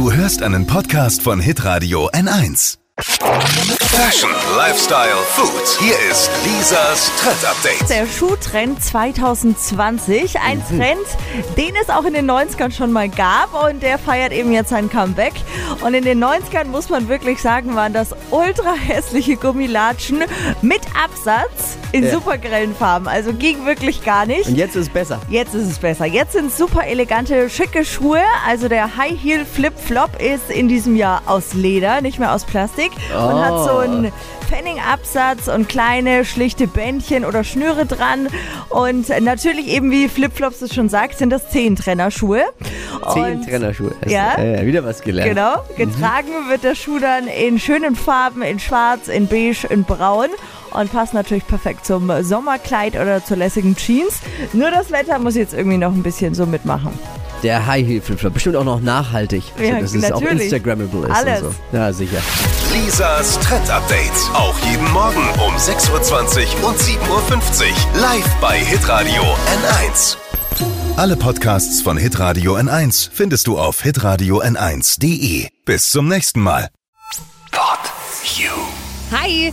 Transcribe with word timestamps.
Du 0.00 0.10
hörst 0.10 0.42
einen 0.42 0.66
Podcast 0.66 1.20
von 1.20 1.40
Hitradio 1.40 2.08
N1. 2.08 2.79
Fashion, 3.02 4.28
Lifestyle, 4.56 5.16
Food. 5.30 5.78
Hier 5.80 5.94
ist 6.10 6.30
Lisas 6.44 7.10
Trend 7.22 7.44
Update. 7.46 7.88
Der 7.88 8.06
Schuhtrend 8.06 8.82
2020. 8.84 10.38
Ein 10.40 10.58
Mhm. 10.58 10.78
Trend, 10.78 11.56
den 11.56 11.74
es 11.80 11.88
auch 11.88 12.04
in 12.04 12.12
den 12.12 12.26
90ern 12.30 12.72
schon 12.72 12.92
mal 12.92 13.08
gab 13.08 13.54
und 13.68 13.82
der 13.82 13.98
feiert 13.98 14.32
eben 14.32 14.52
jetzt 14.52 14.68
sein 14.70 14.90
Comeback. 14.90 15.32
Und 15.82 15.94
in 15.94 16.04
den 16.04 16.18
90ern 16.22 16.68
muss 16.70 16.90
man 16.90 17.08
wirklich 17.08 17.40
sagen, 17.40 17.74
waren 17.74 17.92
das 17.94 18.14
ultra 18.30 18.74
hässliche 18.74 19.36
Gummilatschen 19.36 20.24
mit 20.60 20.80
Absatz 21.02 21.78
in 21.92 22.04
Ja. 22.04 22.10
super 22.12 22.36
grellen 22.38 22.74
Farben. 22.76 23.08
Also 23.08 23.32
ging 23.32 23.64
wirklich 23.64 24.04
gar 24.04 24.26
nicht. 24.26 24.46
Und 24.46 24.56
jetzt 24.56 24.76
ist 24.76 24.82
es 24.88 24.88
besser. 24.90 25.20
Jetzt 25.30 25.54
ist 25.54 25.68
es 25.70 25.78
besser. 25.78 26.04
Jetzt 26.04 26.32
sind 26.32 26.54
super 26.54 26.84
elegante, 26.86 27.48
schicke 27.48 27.84
Schuhe. 27.84 28.22
Also 28.46 28.68
der 28.68 28.96
High 28.98 29.18
Heel 29.20 29.46
Flip 29.46 29.74
Flop 29.78 30.20
ist 30.20 30.50
in 30.50 30.68
diesem 30.68 30.96
Jahr 30.96 31.22
aus 31.26 31.54
Leder, 31.54 32.00
nicht 32.02 32.18
mehr 32.18 32.34
aus 32.34 32.44
Plastik. 32.44 32.89
Und 33.10 33.16
Oh. 33.34 33.40
hat 33.40 33.64
so 33.64 33.78
einen 33.78 34.12
Pfennigabsatz 34.48 35.48
und 35.48 35.68
kleine, 35.68 36.24
schlichte 36.24 36.66
Bändchen 36.66 37.24
oder 37.24 37.44
Schnüre 37.44 37.86
dran. 37.86 38.28
Und 38.68 39.08
natürlich 39.20 39.68
eben, 39.68 39.90
wie 39.90 40.08
Flipflops 40.08 40.60
es 40.62 40.74
schon 40.74 40.88
sagt, 40.88 41.18
sind 41.18 41.30
das 41.30 41.48
Zehentrennerschuhe. 41.50 42.42
Zehn 43.12 43.38
Und- 43.38 43.44
Trennerschuhe. 43.48 43.92
Hast 44.00 44.06
du- 44.06 44.10
Ja. 44.10 44.34
Äh, 44.38 44.66
wieder 44.66 44.84
was 44.84 45.02
gelernt. 45.02 45.28
Genau, 45.30 45.54
getragen 45.76 46.28
wird 46.48 46.64
der 46.64 46.74
Schuh 46.74 46.98
dann 46.98 47.26
in 47.28 47.58
schönen 47.58 47.94
Farben, 47.96 48.42
in 48.42 48.58
schwarz, 48.58 49.08
in 49.08 49.26
beige, 49.28 49.66
in 49.68 49.84
braun 49.84 50.28
und 50.72 50.92
passt 50.92 51.14
natürlich 51.14 51.46
perfekt 51.46 51.86
zum 51.86 52.10
Sommerkleid 52.22 52.94
oder 52.96 53.24
zur 53.24 53.36
lässigen 53.36 53.76
Jeans. 53.76 54.20
Nur 54.52 54.70
das 54.70 54.90
Wetter 54.90 55.18
muss 55.18 55.36
jetzt 55.36 55.54
irgendwie 55.54 55.78
noch 55.78 55.92
ein 55.92 56.02
bisschen 56.02 56.34
so 56.34 56.44
mitmachen. 56.46 56.90
Der 57.42 57.66
High 57.66 57.86
Heel 57.86 58.00
Flip 58.00 58.18
Flop. 58.18 58.34
Bestimmt 58.34 58.56
auch 58.56 58.64
noch 58.64 58.80
nachhaltig. 58.80 59.42
Ja, 59.58 59.74
so, 59.74 59.80
dass 59.80 59.94
es 59.94 60.12
auch. 60.12 60.22
Instagrammable 60.22 61.06
ist. 61.08 61.10
Alles. 61.10 61.42
Und 61.42 61.52
so. 61.52 61.76
Ja, 61.76 61.92
sicher. 61.92 62.18
Lisas 62.72 63.38
Trend 63.40 63.68
Update. 63.70 64.12
Auch 64.34 64.58
jeden 64.70 64.90
Morgen 64.92 65.22
um 65.46 65.54
6.20 65.56 66.62
Uhr 66.62 66.68
und 66.68 66.78
7.50 66.78 67.00
Uhr. 67.10 68.00
Live 68.00 68.34
bei 68.40 68.58
Hitradio 68.58 69.22
N1. 69.22 70.16
Alle 70.96 71.16
Podcasts 71.16 71.80
von 71.80 71.96
Hitradio 71.96 72.56
N1 72.56 73.08
findest 73.12 73.46
du 73.46 73.58
auf 73.58 73.82
hitradio 73.82 74.42
n1.de. 74.42 75.48
Bis 75.64 75.88
zum 75.90 76.08
nächsten 76.08 76.40
Mal. 76.40 76.68
Pod 77.50 77.78
You. 78.36 78.50
Hi! 79.12 79.52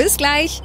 Bis 0.00 0.16
gleich. 0.16 0.62